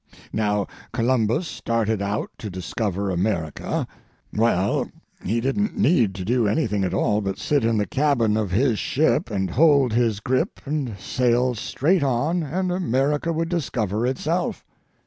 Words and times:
Now, 0.33 0.65
Columbus 0.93 1.47
started 1.47 2.01
out 2.01 2.31
to 2.39 2.49
discover 2.49 3.11
America. 3.11 3.85
Well, 4.33 4.89
he 5.23 5.39
didn't 5.39 5.77
need 5.77 6.15
to 6.15 6.25
do 6.25 6.47
anything 6.47 6.83
at 6.83 6.91
all 6.95 7.21
but 7.21 7.37
sit 7.37 7.63
in 7.63 7.77
the 7.77 7.85
cabin 7.85 8.35
of 8.35 8.49
his 8.49 8.79
ship 8.79 9.29
and 9.29 9.51
hold 9.51 9.93
his 9.93 10.19
grip 10.19 10.59
and 10.65 10.97
sail 10.97 11.53
straight 11.53 12.01
on, 12.01 12.41
and 12.41 12.71
America 12.71 13.31
would 13.31 13.49
discover 13.49 14.07
itself. 14.07 14.65